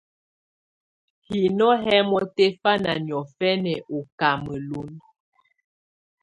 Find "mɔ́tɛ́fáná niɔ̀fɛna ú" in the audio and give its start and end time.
2.09-3.99